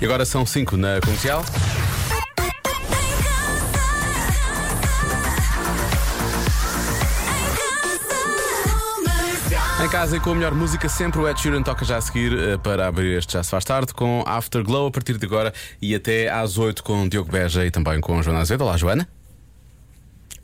[0.00, 1.42] E agora são 5 na comercial.
[9.82, 12.36] Em casa e com a melhor música, sempre o Ed Sheeran toca já a seguir
[12.36, 15.94] eh, para abrir este Já Se Faz Tarde com Afterglow a partir de agora e
[15.94, 18.64] até às 8 com Diogo Beja e também com Joana Azevedo.
[18.64, 19.08] Olá, Joana.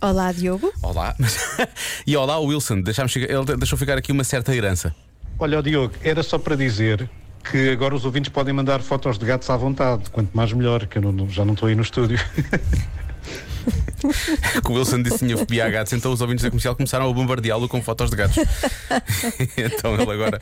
[0.01, 0.73] Olá, Diogo.
[0.83, 1.15] Olá.
[2.07, 2.81] e olá, Wilson.
[2.81, 4.95] Deixámos, ele deixou ficar aqui uma certa herança.
[5.39, 7.09] Olha, Diogo, era só para dizer
[7.51, 10.11] que agora os ouvintes podem mandar fotos de gatos à vontade.
[10.11, 12.19] Quanto mais melhor, que eu não- já não estou aí no estúdio.
[14.65, 17.69] que o Wilson disse tinha fobia gatos, então os ouvintes da comercial começaram a bombardeá-lo
[17.69, 18.37] com fotos de gatos.
[19.57, 20.41] então ele agora.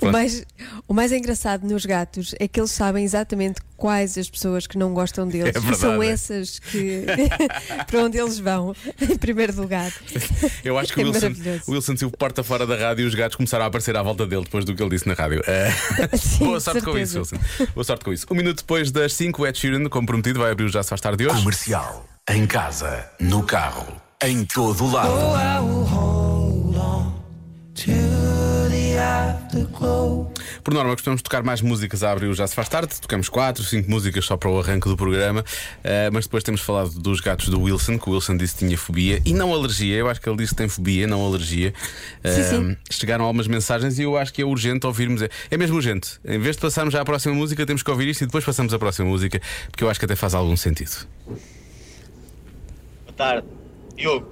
[0.00, 0.44] O mais,
[0.88, 4.94] o mais engraçado nos gatos é que eles sabem exatamente quais as pessoas que não
[4.94, 5.54] gostam deles.
[5.54, 6.12] É e são verdade, é.
[6.12, 7.04] essas que
[7.86, 9.92] para onde eles vão, em primeiro lugar.
[10.64, 11.32] Eu acho que É o Wilson,
[11.66, 14.26] o Wilson saiu porta fora da rádio e os gatos começaram a aparecer à volta
[14.26, 15.42] dele depois do que ele disse na rádio.
[15.46, 15.70] Eh,
[16.16, 17.18] Sim, Boa sorte com isso.
[17.18, 17.36] Wilson.
[17.74, 18.26] Boa sorte com isso.
[18.30, 21.00] Um minuto depois das 5, Ed Sheeran, como prometido, vai abrir o Já Se Faz
[21.00, 21.38] Tarde de hoje.
[21.40, 22.06] Comercial.
[22.28, 25.14] Em casa, no carro, em todo lado.
[30.62, 33.00] Por norma, costumamos tocar mais músicas a abrir o Já Se Faz Tarde.
[33.00, 35.44] Tocamos 4, 5 músicas só para o arranque do programa.
[35.82, 38.78] Eh, mas depois temos falado dos gatos do Wilson, que o Wilson disse que tinha
[38.78, 39.96] fobia e não alergia.
[39.96, 41.72] Eu acho que ele disse que tem fobia, não alergia.
[42.24, 42.76] Sim, Eh, sim.
[42.90, 45.22] Chegaram algumas mensagens e eu acho que é urgente ouvirmos.
[45.50, 46.18] É mesmo urgente.
[46.24, 48.72] Em vez de passarmos já à próxima música, temos que ouvir isto e depois passamos
[48.72, 49.40] à próxima música,
[49.70, 51.06] porque eu acho que até faz algum sentido.
[51.26, 53.46] Boa tarde.
[53.96, 54.28] Diogo,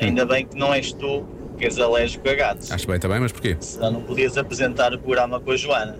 [0.00, 1.26] ainda bem que não és tu
[1.64, 2.70] és alérgico a gatos.
[2.70, 3.56] Acho bem também, mas porquê?
[3.60, 5.96] Senão não podias apresentar o programa com a Joana.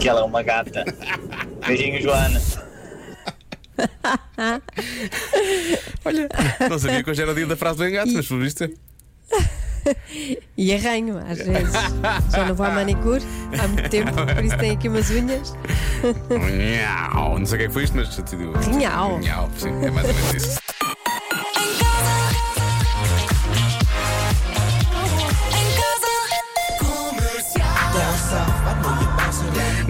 [0.00, 0.84] Que ela é uma gata.
[1.66, 2.40] Beijinho, Joana.
[6.04, 6.28] Olha,
[6.68, 8.68] não sabia que hoje era o dia da frase do engate, mas por visto.
[10.56, 11.72] E arranho, às vezes.
[12.32, 13.22] Já não vou à manicure
[13.58, 15.54] há muito tempo, por isso tenho aqui umas unhas.
[16.28, 17.38] Nhau.
[17.38, 18.52] Não sei o que é que foi isto, mas decidiu.
[18.78, 19.20] Nhau.
[19.20, 20.60] Nhau, sim, é mais ou menos isso.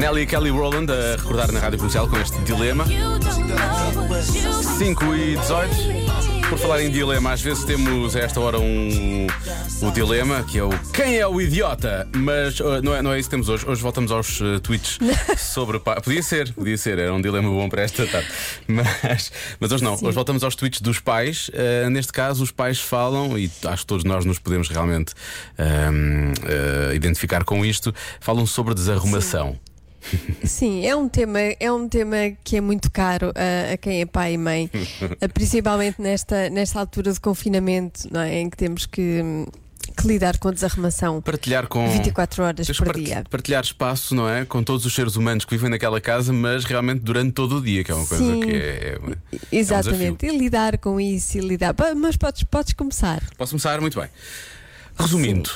[0.09, 2.87] Nelly e Kelly Rowland a recordar na rádio comercial com este dilema.
[4.79, 6.49] 5 e 18.
[6.49, 9.27] Por falar em dilema, às vezes temos a esta hora um,
[9.83, 12.09] um dilema que é o quem é o idiota?
[12.17, 13.69] Mas uh, não, é, não é isso que temos hoje.
[13.69, 14.99] Hoje voltamos aos uh, tweets
[15.37, 15.79] sobre.
[15.79, 18.29] Podia ser, podia ser, era um dilema bom para esta tarde.
[18.67, 19.31] Mas,
[19.61, 19.93] mas hoje não.
[19.93, 21.51] Hoje voltamos aos tweets dos pais.
[21.51, 25.13] Uh, neste caso, os pais falam, e acho que todos nós nos podemos realmente
[25.59, 29.51] uh, identificar com isto, falam sobre desarrumação.
[29.51, 29.68] Sim,
[30.85, 34.35] é um tema, é um tema que é muito caro a, a quem é pai
[34.35, 34.71] e mãe,
[35.21, 38.39] eh, principalmente nesta, nesta altura de confinamento, não é?
[38.41, 39.21] em que temos que,
[39.97, 41.89] que lidar com a desarrumação Partilhar com.
[41.91, 43.25] 24 horas Tens por part- dia.
[43.29, 44.45] Partilhar espaço, não é?
[44.45, 47.83] Com todos os seres humanos que vivem naquela casa, mas realmente durante todo o dia,
[47.85, 48.41] que é uma coisa Sim.
[48.41, 48.99] que é.
[48.99, 51.75] é Exatamente, e lidar com isso e lidar.
[51.97, 53.23] Mas podes, podes começar.
[53.37, 53.81] Posso começar?
[53.81, 54.09] Muito bem.
[54.99, 55.51] Resumindo,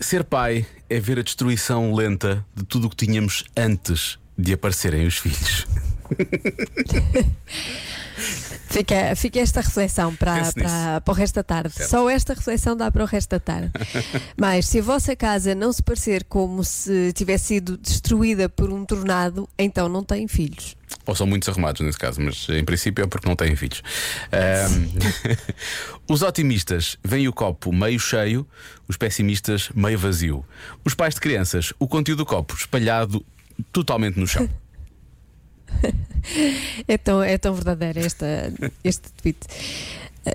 [0.00, 5.06] ser pai é ver a destruição lenta de tudo o que tínhamos antes de aparecerem
[5.06, 5.66] os filhos.
[8.18, 11.74] Fica, fica esta reflexão para, para, para o resto da tarde.
[11.74, 11.90] Certo.
[11.90, 13.70] Só esta reflexão dá para o resto da tarde.
[14.36, 18.84] Mas se a vossa casa não se parecer como se tivesse sido destruída por um
[18.84, 20.76] tornado, então não tem filhos.
[21.06, 23.82] Ou são muitos arrumados nesse caso, mas em princípio é porque não têm filhos.
[24.32, 24.88] Ahm,
[26.08, 28.46] os otimistas veem o copo meio cheio,
[28.86, 30.44] os pessimistas meio vazio.
[30.84, 33.24] Os pais de crianças, o conteúdo do copo espalhado
[33.72, 34.48] totalmente no chão.
[36.86, 38.26] É tão, é tão verdadeiro esta,
[38.84, 39.38] este tweet.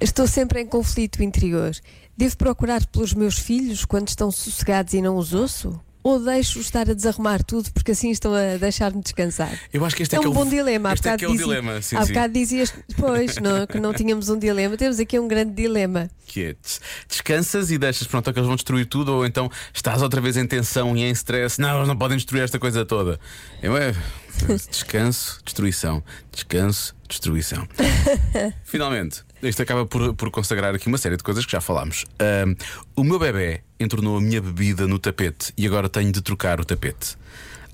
[0.02, 1.72] Estou sempre em conflito interior.
[2.18, 5.80] Devo procurar pelos meus filhos quando estão sossegados e não os ouço?
[6.04, 9.58] Ou deixo estar a desarrumar tudo porque assim estão a deixar-me descansar?
[9.72, 10.92] Eu acho que este é, É que um bom dilema.
[10.94, 12.14] Este é que é o dizia- dilema, sim, Há sim.
[12.14, 14.76] bocado dizias, pois, não, que não tínhamos um dilema.
[14.76, 16.10] Temos aqui um grande dilema.
[16.26, 20.02] que é des- descansas e deixas pronto que eles vão destruir tudo, ou então estás
[20.02, 21.62] outra vez em tensão e em stress.
[21.62, 23.20] Não, eles não podem destruir esta coisa toda.
[23.62, 23.94] Eu é
[24.70, 27.68] descanso, destruição, descanso, destruição.
[28.66, 32.06] Finalmente, isto acaba por, por consagrar aqui uma série de coisas que já falámos.
[32.20, 32.56] Ahm,
[32.96, 36.66] o meu bebê entornou a minha bebida no tapete e agora tenho de trocar o
[36.66, 37.16] tapete.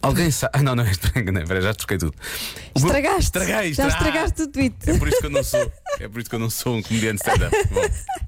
[0.01, 0.51] Alguém sabe.
[0.55, 0.85] Ah, não, não,
[1.15, 2.13] enganei, espera, já troquei tudo.
[2.73, 3.21] O meu- Estragaste.
[3.23, 4.75] Estraguei, Já estra- estragaste o tweet.
[4.89, 5.71] é por isso que eu não sou.
[5.99, 7.55] É por isso que eu não sou um comediante stand-up.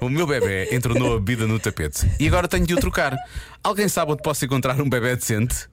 [0.00, 3.16] O meu bebê entornou a bebida no tapete e agora tenho de o trocar.
[3.62, 5.68] Alguém sabe onde posso encontrar um bebê decente?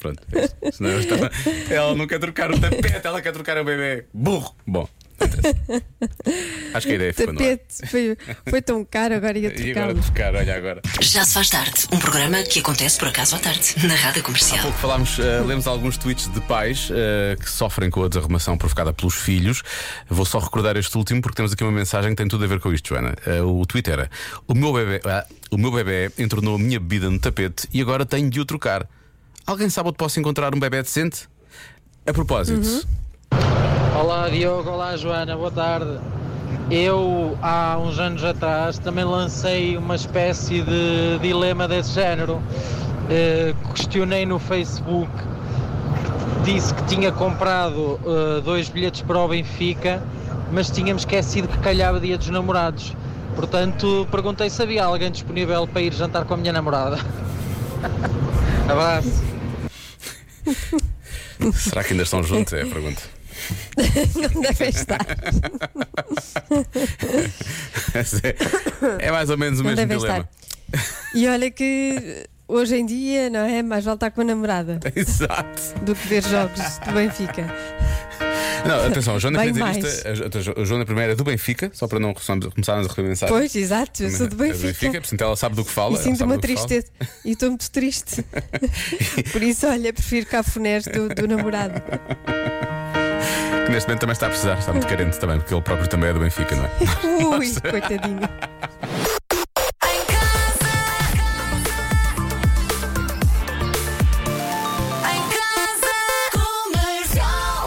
[0.00, 0.70] Pronto, é.
[0.72, 1.30] Senão eu estava-
[1.70, 4.06] ela não quer trocar o tapete, ela quer trocar o bebê.
[4.14, 4.54] Burro!
[4.66, 4.88] Bom,
[6.72, 7.34] Acho que a ideia ficou.
[7.34, 8.16] Tapete foi,
[8.48, 10.80] foi tão caro, agora ia E agora trocar, olha agora.
[11.00, 11.86] Já se faz tarde.
[11.92, 14.62] Um programa que acontece por acaso à tarde, na rádio Há comercial.
[14.62, 18.92] pouco falámos, eh, lemos alguns tweets de pais eh, que sofrem com a desarrumação provocada
[18.92, 19.62] pelos filhos.
[20.08, 22.60] Vou só recordar este último porque temos aqui uma mensagem que tem tudo a ver
[22.60, 23.14] com isto, Joana.
[23.26, 24.10] Eh, o tweet era:
[24.46, 28.06] o meu, bebê, ah, o meu bebê entornou a minha bebida no tapete e agora
[28.06, 28.88] tenho de o trocar.
[29.50, 31.28] Alguém sabe onde posso encontrar um bebê decente?
[32.06, 32.86] A propósito,
[34.00, 35.98] Olá Diogo, olá Joana, boa tarde.
[36.70, 42.40] Eu há uns anos atrás também lancei uma espécie de dilema desse género.
[43.10, 45.10] Eh, questionei no Facebook,
[46.44, 50.00] disse que tinha comprado eh, dois bilhetes para o Benfica,
[50.52, 52.94] mas tínhamos esquecido que calhava dia dos namorados.
[53.34, 57.00] Portanto, perguntei se havia alguém disponível para ir jantar com a minha namorada.
[58.70, 59.29] Abraço.
[61.56, 62.52] será que ainda estão juntos?
[62.52, 63.02] É a pergunta.
[64.34, 65.00] Não devem estar.
[69.00, 70.28] é, é mais ou menos o Não mesmo dilema.
[70.72, 70.90] estar.
[71.14, 73.62] E olha que hoje em dia, não é?
[73.62, 75.62] Mais vale estar com a namorada Exato.
[75.82, 77.46] do que ver jogos do Benfica.
[78.66, 79.76] Não, atenção, a Joana Bem quer dizer mais.
[79.76, 80.58] isto.
[80.58, 83.28] A, a Joana primeiro é do Benfica, só para não começarmos a receber.
[83.28, 84.66] Pois, exato, eu sou do É do Benfica.
[84.66, 85.94] Benfica, portanto ela sabe do que fala.
[85.94, 86.86] E sinto uma tristeza.
[87.24, 88.24] E estou muito triste.
[89.32, 91.82] Por isso, olha, prefiro cafunés do, do namorado.
[93.66, 96.10] Que neste momento também está a precisar, está muito carente também, porque ele próprio também
[96.10, 96.70] é do Benfica, não é?
[97.38, 98.20] Ui, coitadinho.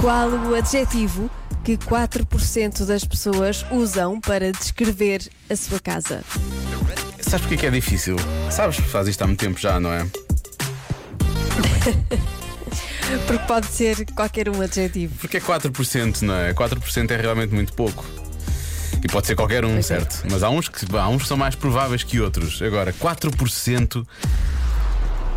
[0.04, 1.32] Qual o adjetivo
[1.64, 6.22] que 4% das pessoas usam para descrever a sua casa?
[7.22, 8.18] Sabes porque é que é difícil?
[8.52, 10.06] Sabes, faz isto há muito tempo já, não é?
[13.26, 15.16] Porque pode ser qualquer um adjetivo.
[15.20, 16.54] Porque é 4%, não é?
[16.54, 18.04] 4% é realmente muito pouco.
[19.02, 20.00] E pode ser qualquer um, Pois é.
[20.00, 20.26] certo?
[20.30, 22.62] Mas há uns, que, há uns que são mais prováveis que outros.
[22.62, 24.06] Agora, 4%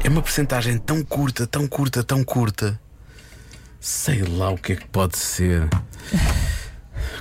[0.03, 2.81] é uma porcentagem tão curta, tão curta, tão curta.
[3.87, 5.69] Sei lá o que é que pode ser.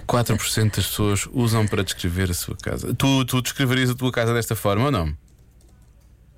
[0.08, 2.92] 4% das pessoas usam para descrever a sua casa.
[2.96, 5.16] Tu, tu descreverias a tua casa desta forma ou não?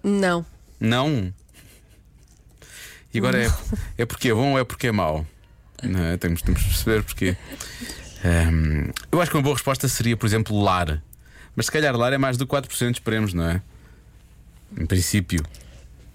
[0.03, 0.45] Não.
[0.81, 1.33] Não.
[3.13, 3.50] E agora é,
[4.00, 5.25] é porque é bom ou é porque é mau?
[5.81, 6.18] Não é?
[6.18, 7.38] Temos, temos de perceber porque.
[8.25, 11.01] Hum, eu acho que uma boa resposta seria, por exemplo, lar.
[11.56, 13.62] Mas se calhar lar é mais do que 4%, esperemos, não é?
[14.77, 15.41] Em princípio.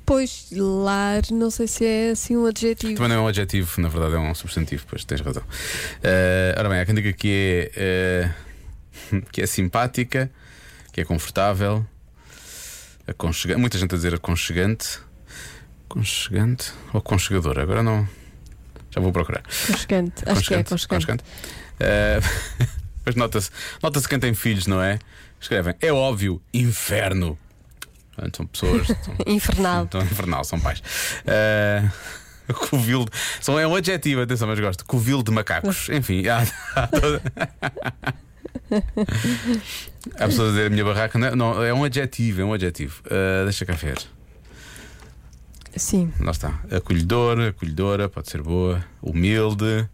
[0.05, 2.95] Pois, lar, não sei se é assim um adjetivo.
[2.95, 5.43] Também não é um adjetivo, na verdade é um substantivo, pois tens razão.
[6.03, 8.31] Eh, ora bem, há quem diga que é,
[9.15, 10.31] eh, que é simpática,
[10.93, 11.87] que é confortável,
[13.07, 13.61] aconchegante.
[13.61, 14.99] Muita gente a dizer aconchegante.
[15.89, 17.63] Aconchegante ou aconchegadora?
[17.63, 18.09] Agora não.
[18.91, 19.43] Já vou procurar.
[19.69, 20.23] Aconchegante.
[20.27, 21.25] Acho que é aconchegante.
[21.79, 22.21] Eh,
[23.05, 23.51] Mas nota-se
[23.83, 24.99] nota quem tem filhos, não é?
[25.41, 27.39] Escrevem, é óbvio, inferno.
[28.14, 28.87] Portanto, São pessoas.
[29.05, 29.85] são- Infernal.
[29.85, 30.82] então, infernal, são pais.
[32.49, 33.06] Uh, covil.
[33.41, 34.85] São, é um adjetivo, atenção, mas gosto.
[34.85, 35.88] Covil de macacos.
[35.88, 36.44] Enfim, há,
[36.75, 37.23] há toda-
[40.19, 41.19] Há pessoas a dizer a minha barraca.
[41.19, 43.00] Não, é- não, é um adjetivo, é um adjetivo.
[43.06, 43.99] Uh, deixa cá ver.
[45.76, 46.12] Sim.
[46.20, 46.61] Lá está.
[46.70, 48.85] Acolhedor, acolhedora, pode ser boa.
[49.00, 49.88] Humilde.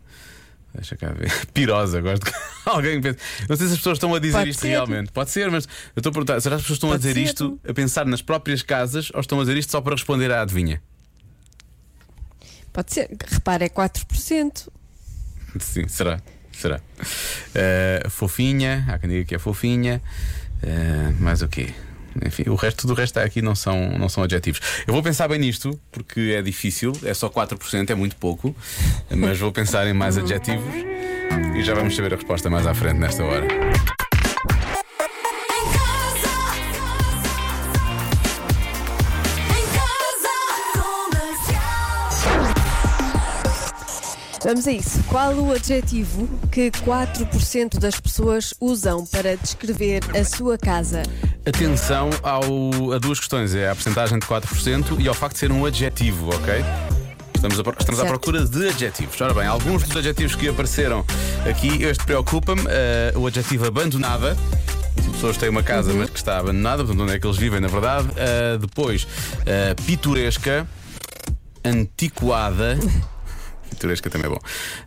[0.75, 1.31] Deixa cá ver.
[1.55, 2.33] Pirosa, gosto que
[2.67, 3.19] alguém pense.
[3.49, 4.69] Não sei se as pessoas estão a dizer Pode isto ser.
[4.69, 5.11] realmente.
[5.13, 5.65] Pode ser, mas
[5.97, 7.21] eu estou a perguntar: será que as pessoas estão a Pode dizer ser.
[7.23, 10.43] isto a pensar nas próprias casas ou estão a dizer isto só para responder à
[10.43, 10.81] adivinha?
[12.73, 13.09] Pode ser.
[13.27, 14.69] Repara, é 4%.
[15.59, 16.21] Sim, será?
[16.53, 16.81] Será?
[17.55, 20.03] Eh, fofinha, há quem diga que é fofinha.
[20.63, 21.73] Eh, mais o quê?
[22.25, 24.61] Enfim, o resto do resto está aqui não são, não são adjetivos.
[24.87, 28.55] Eu vou pensar bem nisto, porque é difícil, é só 4%, é muito pouco,
[29.11, 30.75] mas vou pensar em mais adjetivos
[31.57, 33.47] e já vamos saber a resposta mais à frente nesta hora.
[44.49, 45.05] Vamos a isso.
[45.05, 51.03] Qual o adjetivo que 4% das pessoas usam para descrever a sua casa?
[51.49, 55.51] Atenção ao, a duas questões: é a porcentagem de 4% e ao facto de ser
[55.51, 56.63] um adjetivo, ok?
[57.35, 59.19] Estamos, a, estamos à procura de adjetivos.
[59.19, 61.07] Ora bem, alguns dos adjetivos que apareceram
[61.49, 64.37] aqui, este preocupa-me: eh, o adjetivo abandonada.
[64.99, 67.61] As pessoas têm uma casa, mas que está abandonada, portanto, onde é que eles vivem,
[67.61, 68.09] na verdade.
[68.17, 69.07] Eh, depois,
[69.47, 70.69] eh, pitoresca,
[71.65, 72.79] antiquada.
[73.71, 74.41] Pitoresca também é bom.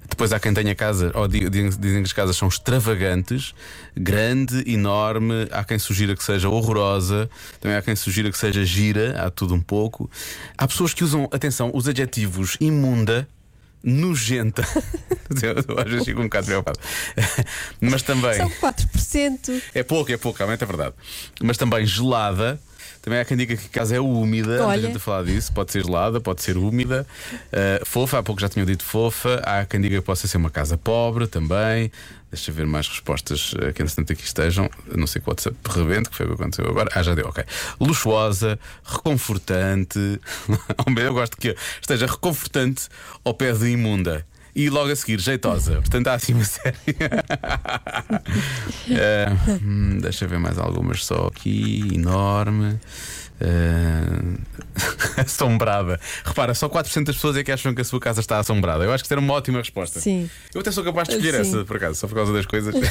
[0.09, 3.53] Depois há quem tenha casa, ou di- di- dizem que as casas são extravagantes,
[3.95, 5.47] grande, enorme.
[5.51, 9.53] Há quem sugira que seja horrorosa, também há quem sugira que seja gira, há tudo
[9.53, 10.09] um pouco.
[10.57, 13.27] Há pessoas que usam, atenção, os adjetivos imunda,
[13.83, 14.63] nojenta.
[15.41, 16.79] eu, eu às vezes fico um bocado preocupado.
[17.81, 18.35] Mas também.
[18.35, 19.61] São 4%.
[19.73, 20.93] É pouco, é pouco, realmente é verdade.
[21.41, 22.59] Mas também gelada.
[23.01, 24.81] Também há quem diga que a casa é úmida, Olha.
[24.81, 25.51] antes de falar disso.
[25.51, 27.05] Pode ser gelada, pode ser úmida.
[27.33, 29.41] Uh, fofa, há pouco já tinham dito fofa.
[29.43, 31.91] Há quem diga que possa ser uma casa pobre também.
[32.31, 34.69] Deixa eu ver mais respostas uh, que entretanto aqui estejam.
[34.93, 36.91] A não sei que o WhatsApp rebente, que foi o que aconteceu agora.
[36.93, 37.43] Ah, já deu, ok.
[37.79, 39.99] Luxuosa, reconfortante.
[40.95, 42.87] eu gosto que esteja reconfortante
[43.25, 44.25] ao pé de imunda.
[44.55, 45.75] E logo a seguir, jeitosa.
[45.75, 46.75] Portanto, há assim uma série.
[49.63, 51.87] Hum, deixa ver mais algumas só aqui.
[51.93, 52.79] Enorme.
[53.43, 54.37] Eh,
[55.17, 55.99] assombrada.
[56.23, 58.83] Repara, só 4% das pessoas é que acham que a sua casa está assombrada.
[58.83, 59.99] Eu acho que isso era uma ótima resposta.
[59.99, 60.29] Sim.
[60.53, 61.57] Eu até sou capaz de escolher Sim.
[61.57, 62.75] essa, por acaso, só por causa das coisas.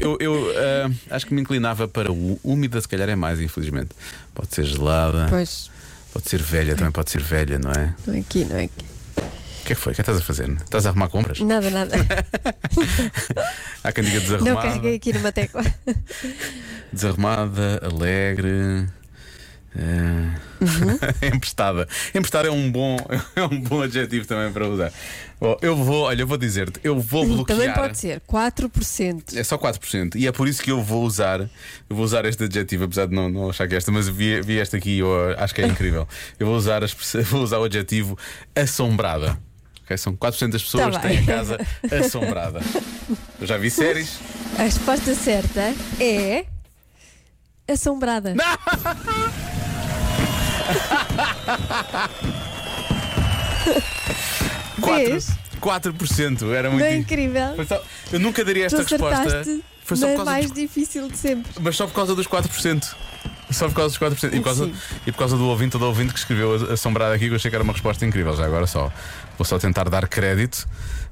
[0.00, 3.90] Eu eu, eh, acho que me inclinava para o úmida, se calhar é mais, infelizmente.
[4.34, 5.70] Pode ser gelada, Pois,
[6.12, 7.94] pode ser velha, também pode ser velha, não é?
[8.06, 8.84] não é aqui, não é aqui.
[9.68, 9.92] O que é que foi?
[9.92, 10.50] O que é que estás a fazer?
[10.50, 11.40] Estás a arrumar compras?
[11.40, 11.94] Nada, nada.
[13.84, 14.62] Há quem diga Não desarrumada.
[14.68, 15.62] carreguei aqui numa tecla.
[16.90, 18.86] Desarrumada, alegre.
[19.76, 20.98] eh, Uhum.
[21.34, 21.86] Emprestada.
[22.14, 22.96] Emprestada é um bom,
[23.36, 24.90] é um bom adjetivo também para usar.
[25.40, 27.58] Bom, eu vou, olha, eu vou dizer-te, eu vou bloquear.
[27.58, 29.36] Também pode ser 4%.
[29.36, 30.16] É só 4%.
[30.16, 31.48] E é por isso que eu vou usar, eu
[31.94, 34.58] vou usar este adjetivo, apesar de não, não achar que é esta, mas vi, vi
[34.58, 36.08] esta aqui e eu acho que é incrível.
[36.40, 36.80] Eu vou usar,
[37.30, 38.18] vou usar o adjetivo
[38.56, 39.38] assombrada.
[39.88, 39.96] Ok?
[39.96, 41.26] São 4% das pessoas Tá que têm a bem.
[41.26, 41.58] casa
[42.04, 42.60] assombrada.
[43.40, 44.18] Eu já vi séries.
[44.58, 46.44] A resposta certa é.
[47.66, 48.34] Assombrada.
[54.78, 55.28] Vês?
[55.60, 56.82] 4% era muito.
[56.82, 57.66] Não é incrível?
[57.66, 59.44] Só- Eu nunca daria esta Tu resposta.
[59.82, 61.50] Foi só por causa mais difícil de sempre.
[61.60, 62.94] Mas só por causa dos 4%.
[63.50, 64.28] Só por causa dos 4%.
[64.34, 64.70] E por causa,
[65.06, 67.50] e por causa do ouvinte ou do ouvinte que escreveu assombrado aqui, que eu achei
[67.50, 68.36] que era uma resposta incrível.
[68.36, 68.92] Já agora só
[69.38, 70.68] vou só tentar dar crédito,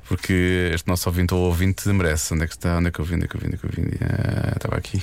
[0.06, 2.34] porque este nosso ouvinte ou ouvinte merece.
[2.34, 2.76] Onde é que está?
[2.76, 3.14] Onde é que eu vim?
[3.14, 3.46] Onde é que eu vim?
[3.46, 3.90] Onde é que eu vim?
[4.02, 5.02] Ah, estava aqui.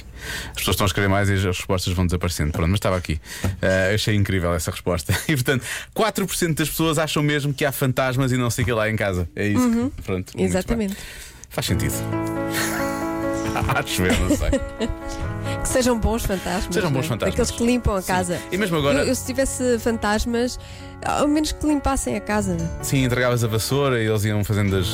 [0.49, 2.51] As pessoas estão a escrever mais e as respostas vão desaparecendo.
[2.51, 3.19] Pronto, mas estava aqui.
[3.61, 5.11] Ah, achei incrível essa resposta.
[5.27, 8.73] E portanto, 4% das pessoas acham mesmo que há fantasmas e não sei o que
[8.73, 9.27] lá em casa.
[9.35, 9.69] É isso.
[9.95, 10.37] que- Pronto.
[10.37, 10.45] Uhum.
[10.45, 10.95] Exatamente.
[11.49, 11.93] Faz sentido.
[13.75, 14.49] Acho eu, não sei.
[15.61, 16.73] Que sejam bons fantasmas.
[16.73, 17.33] Sejam bons fantasmas.
[17.33, 18.39] Aqueles que limpam a casa.
[18.51, 20.59] E mesmo agora- Eu, eu, se tivesse fantasmas,
[21.05, 22.57] ao menos que limpassem a casa.
[22.81, 24.87] Sim, entregavas a vassoura e eles iam fazendo as,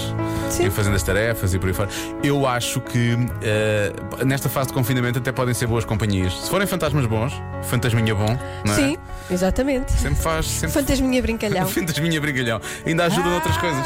[0.49, 0.63] Sim.
[0.63, 1.89] iam fazendo as tarefas e por aí fora.
[2.23, 3.91] Eu acho que eh,
[4.25, 6.33] nesta fase de confinamento até podem ser boas companhias.
[6.33, 8.75] Se forem fantasmas bons, fantasminha bom, não é?
[8.75, 8.97] Sim,
[9.29, 9.91] exatamente.
[9.93, 10.45] Sempre faz.
[10.45, 10.73] Sempre...
[10.81, 11.65] Fantasminha brincalhão.
[11.69, 12.61] Fantasminha brincalhão.
[12.85, 13.83] Ainda ajuda noutras coisas.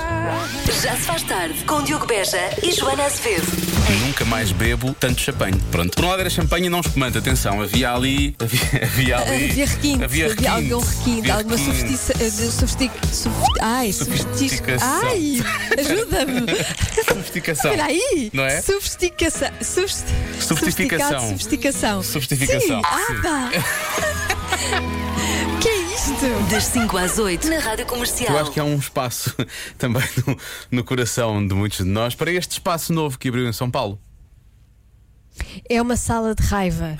[0.82, 3.46] Já se faz tarde com Diogo Beja e Joana Azevedo.
[4.06, 5.60] Nunca mais bebo tanto champanhe.
[5.72, 5.96] Pronto.
[5.96, 7.18] Por um lado era champanhe e não espumante.
[7.18, 8.36] Atenção, havia ali.
[8.40, 9.50] Havia, havia ali.
[9.52, 11.98] Havia requinte, Havia, havia algum requinte, havia alguma requinte.
[11.98, 12.30] sofistica.
[12.30, 15.02] de- Sofistic, sof, ai, sofistic, Sofisticação.
[15.04, 15.42] ai,
[15.80, 16.42] ajuda-me.
[17.08, 17.72] Sofisticação.
[17.72, 18.30] Espera aí.
[18.34, 18.62] Não é?
[18.62, 19.50] Sofisticação.
[19.62, 20.04] Sofist,
[20.40, 21.30] Sofisticação.
[21.30, 22.04] Sofisticação.
[22.04, 22.82] Sofisticação, Sim.
[22.86, 23.52] Ah, pá.
[25.62, 26.50] que é isto?
[26.52, 28.34] Das 5 às 8 na Rádio Comercial.
[28.34, 29.34] Eu acho que há um espaço
[29.78, 30.38] também no,
[30.72, 34.00] no coração de muitos de nós para este espaço novo que abriu em São Paulo.
[35.70, 36.98] É uma sala de raiva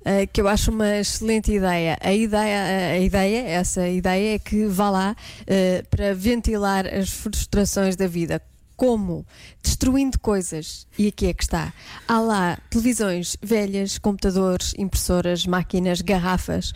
[0.00, 1.98] uh, que eu acho uma excelente ideia.
[2.00, 7.96] A ideia, a ideia, essa ideia é que vá lá uh, para ventilar as frustrações
[7.96, 8.40] da vida.
[8.76, 9.24] Como?
[9.62, 10.86] Destruindo coisas.
[10.98, 11.72] E aqui é que está.
[12.08, 16.72] Há lá televisões velhas, computadores, impressoras, máquinas, garrafas.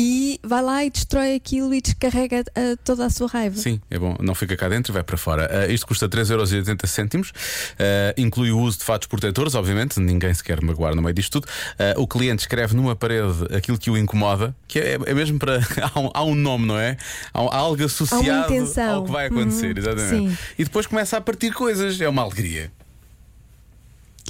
[0.00, 3.56] E vai lá e destrói aquilo e descarrega uh, toda a sua raiva.
[3.56, 4.16] Sim, é bom.
[4.20, 5.50] Não fica cá dentro e vai para fora.
[5.50, 7.30] Ah, isto custa 3,80€.
[7.30, 7.32] Uh,
[8.16, 9.98] inclui o uso de fatos protetores, obviamente.
[9.98, 11.48] Ninguém se quer magoar no meio disto tudo.
[11.76, 15.58] Ah, o cliente escreve numa parede aquilo que o incomoda, que é, é mesmo para.
[15.92, 16.96] há, um, há um nome, não é?
[17.34, 18.94] Há, um- há algo associado intenção.
[18.98, 20.30] ao que vai acontecer, Uhum, exatamente.
[20.30, 20.38] sim.
[20.56, 22.00] E depois começa a partir coisas.
[22.00, 22.70] É uma alegria.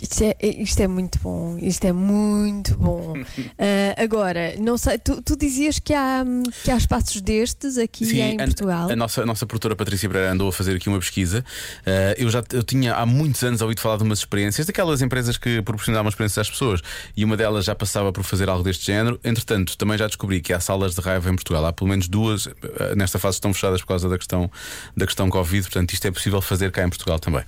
[0.02, 3.14] Isto é, isto é muito bom, isto é muito bom.
[3.61, 6.25] Ah, agora, não sei, tu, tu dizias que há,
[6.62, 8.90] que há espaços destes aqui em a- Portugal.
[8.90, 11.45] A, nossa, a nossa produtora Patrícia Pereira andou a fazer aqui uma pesquisa.
[11.81, 15.37] Uh, eu já eu tinha há muitos anos ouvido falar de umas experiências, daquelas empresas
[15.37, 16.81] que proporcionavam experiências às pessoas,
[17.17, 19.19] e uma delas já passava por fazer algo deste género.
[19.25, 21.64] Entretanto, também já descobri que há salas de raiva em Portugal.
[21.67, 22.52] Há pelo menos duas, uh,
[22.97, 24.50] nesta fase estão fechadas por causa da questão,
[24.97, 27.43] da questão Covid, portanto, isto é possível fazer cá em Portugal também.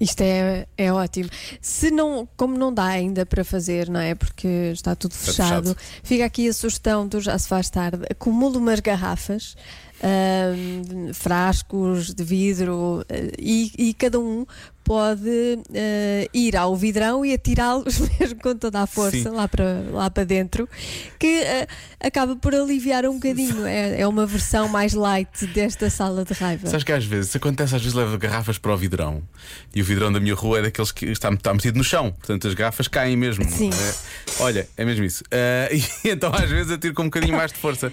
[0.00, 1.28] Isto é, é ótimo.
[1.60, 4.14] Se não, como não dá ainda para fazer, não é?
[4.14, 5.76] Porque está tudo Está fechado, fechado.
[6.02, 8.04] fica aqui a sugestão do Já se faz tarde.
[8.10, 9.56] Acumula umas garrafas,
[10.02, 14.44] ahm, frascos de vidro eh, e, e cada um
[14.84, 19.28] pode eh, ir ao vidrão e atirá-los mesmo com toda a força Sim.
[19.28, 20.68] lá para, lá para dentro,
[21.18, 21.66] que eh,
[22.00, 23.66] acaba por aliviar um bocadinho.
[23.66, 26.66] É, é uma versão mais light desta sala de raiva.
[26.68, 29.22] Sabes que às vezes, isso acontece, às vezes levo garrafas para o vidrão
[29.74, 32.48] e o vidrão da minha rua é daqueles que está, está metido no chão, portanto
[32.48, 33.44] as garrafas caem mesmo.
[33.48, 33.70] Sim.
[33.70, 35.22] É, olha, é mesmo isso.
[35.30, 37.92] Ah, e então às vezes atiro com um bocadinho mais de força.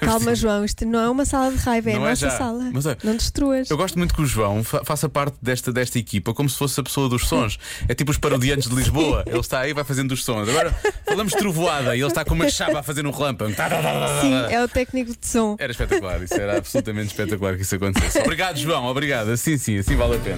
[0.00, 2.36] Calma, João, isto não é uma sala de raiva, é a Não é nossa já.
[2.38, 2.70] sala.
[2.72, 3.70] Mas, olha, não destruas.
[3.70, 6.78] Eu gosto muito que o João fa- faça parte desta, desta equipa como se fosse
[6.78, 7.58] a pessoa dos sons.
[7.88, 9.22] É tipo os parodiantes de Lisboa.
[9.26, 10.48] Ele está aí e vai fazendo os sons.
[10.48, 10.74] Agora
[11.06, 13.52] falamos trovoada e ele está com uma chapa a fazer um relâmpago.
[13.54, 15.56] Tá, tá, tá, Sim, é o técnico de som.
[15.58, 18.18] Era espetacular, isso era absolutamente espetacular que isso acontecesse.
[18.20, 19.30] Obrigado, João, obrigado.
[19.30, 20.36] Assim sim, assim vale a pena.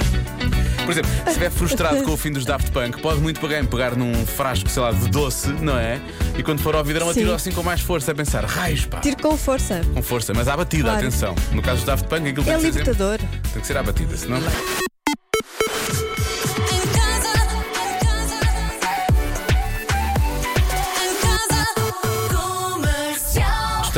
[0.85, 3.95] Por exemplo, se estiver frustrado com o fim dos Daft Punk, pode muito bem pegar
[3.97, 6.01] num frasco, sei lá, de doce, não é?
[6.37, 7.21] E quando for ao vidrão, Sim.
[7.21, 8.99] atira assim com mais força, a pensar, raios, pá.
[8.99, 9.83] Tiro com força.
[9.95, 10.99] Com força, mas à batida, Claro.
[10.99, 11.35] atenção.
[11.53, 13.19] No caso dos Daft Punk, aquilo tem É que, ser sempre- libertador.
[13.53, 14.39] tem que ser à batida, senão.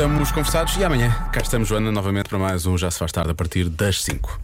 [0.03, 3.31] Estamos conversados e amanhã cá estamos, Joana, novamente para mais um Já Se Faz Tarde
[3.31, 4.37] a partir das 5.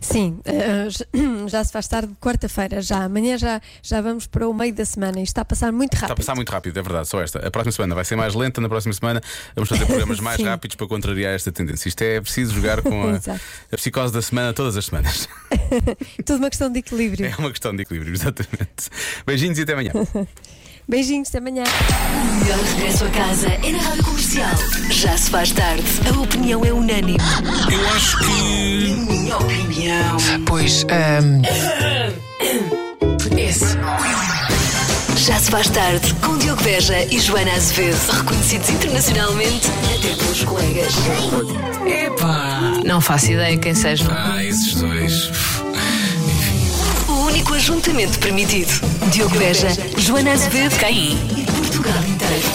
[0.00, 0.88] Sim, eh,
[1.46, 3.04] já- se faz tarde, quarta-feira, já.
[3.04, 6.04] Amanhã já, já vamos para o meio da semana e está a passar muito rápido.
[6.06, 7.46] Está a passar muito rápido, é verdade, só esta.
[7.46, 9.20] A próxima semana vai ser mais lenta, na próxima semana
[9.54, 11.88] vamos fazer programas mais rápidos para contrariar esta tendência.
[11.88, 13.16] Isto é preciso jogar com a,
[13.72, 15.28] a psicose da semana todas as semanas.
[16.26, 17.26] Tudo uma questão de equilíbrio.
[17.26, 18.90] É uma questão de equilíbrio, exatamente.
[19.24, 19.92] Beijinhos e até amanhã.
[20.88, 21.64] Beijinhos, até amanhã.
[21.64, 24.50] O melhor regresso a casa é na Rádio Comercial.
[24.90, 25.82] Já se faz tarde.
[26.08, 27.16] A opinião é unânime.
[27.72, 28.94] Eu acho que.
[29.10, 30.16] Minha opinião.
[30.46, 31.42] Pois, ahm,
[33.36, 33.76] Esse.
[35.16, 37.98] Já se faz tarde com Diogo Beja e Joana Azevedo.
[38.12, 39.66] Reconhecidos internacionalmente
[39.98, 40.92] até pelos colegas.
[41.84, 44.06] epá, não faço ideia quem seja.
[44.08, 45.30] Ah, esses dois.
[47.46, 48.80] Único ajuntamento permitido.
[49.12, 51.12] Diogo Beja, Joana Azevedo Quem?
[51.12, 52.48] e Portugal inteiro.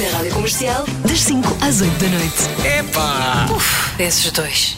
[0.00, 2.78] Na Rádio Comercial, das 5 às 8 da noite.
[2.78, 3.48] Epá!
[3.50, 4.76] Uf, esses dois.